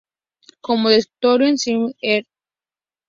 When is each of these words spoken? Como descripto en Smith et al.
Como 0.61 0.89
descripto 0.89 1.39
en 1.43 1.59
Smith 1.59 1.95
et 2.01 2.25
al. 2.25 2.31